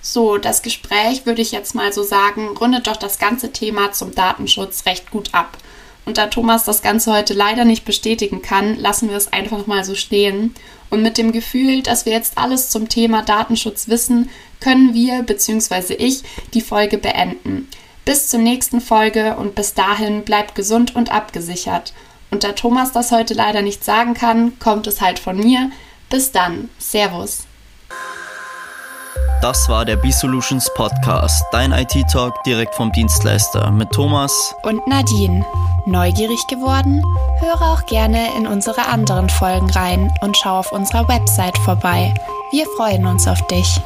So, 0.00 0.38
das 0.38 0.62
Gespräch 0.62 1.26
würde 1.26 1.42
ich 1.42 1.52
jetzt 1.52 1.74
mal 1.74 1.92
so 1.92 2.02
sagen, 2.02 2.56
rundet 2.56 2.87
doch 2.87 2.96
das 2.96 3.18
ganze 3.18 3.52
Thema 3.52 3.92
zum 3.92 4.14
Datenschutz 4.14 4.87
recht 4.87 5.11
gut 5.11 5.34
ab. 5.34 5.58
Und 6.06 6.16
da 6.16 6.28
Thomas 6.28 6.64
das 6.64 6.80
Ganze 6.80 7.12
heute 7.12 7.34
leider 7.34 7.66
nicht 7.66 7.84
bestätigen 7.84 8.40
kann, 8.40 8.78
lassen 8.78 9.11
wir 9.11 9.16
es 9.18 9.30
einfach 9.30 9.66
mal 9.66 9.84
so 9.84 9.94
stehen. 9.94 10.54
Und 10.88 11.02
mit 11.02 11.18
dem 11.18 11.32
Gefühl, 11.32 11.82
dass 11.82 12.06
wir 12.06 12.14
jetzt 12.14 12.38
alles 12.38 12.70
zum 12.70 12.88
Thema 12.88 13.22
Datenschutz 13.22 13.88
wissen, 13.88 14.30
können 14.61 14.94
wir 14.94 15.22
bzw. 15.22 15.94
ich 15.94 16.22
die 16.54 16.62
Folge 16.62 16.96
beenden. 16.96 17.68
Bis 18.06 18.28
zur 18.28 18.40
nächsten 18.40 18.80
Folge 18.80 19.37
und 19.37 19.54
bis 19.54 19.74
dahin 19.74 20.24
bleibt 20.24 20.54
gesund 20.54 20.96
und 20.96 21.12
abgesichert. 21.12 21.92
Und 22.30 22.44
da 22.44 22.52
Thomas 22.52 22.92
das 22.92 23.10
heute 23.12 23.34
leider 23.34 23.62
nicht 23.62 23.84
sagen 23.84 24.14
kann, 24.14 24.58
kommt 24.58 24.86
es 24.86 25.00
halt 25.00 25.18
von 25.18 25.36
mir. 25.36 25.70
Bis 26.10 26.32
dann. 26.32 26.70
Servus. 26.78 27.44
Das 29.40 29.68
war 29.68 29.84
der 29.84 29.96
B-Solutions 29.96 30.68
Podcast, 30.74 31.44
dein 31.52 31.70
IT-Talk 31.70 32.42
direkt 32.42 32.74
vom 32.74 32.90
Dienstleister 32.90 33.70
mit 33.70 33.92
Thomas 33.92 34.54
und 34.64 34.84
Nadine. 34.88 35.46
Neugierig 35.86 36.44
geworden? 36.48 37.04
Höre 37.38 37.62
auch 37.62 37.86
gerne 37.86 38.36
in 38.36 38.48
unsere 38.48 38.86
anderen 38.88 39.28
Folgen 39.28 39.70
rein 39.70 40.12
und 40.22 40.36
schau 40.36 40.58
auf 40.58 40.72
unserer 40.72 41.06
Website 41.08 41.56
vorbei. 41.58 42.12
Wir 42.50 42.66
freuen 42.76 43.06
uns 43.06 43.28
auf 43.28 43.40
dich. 43.46 43.80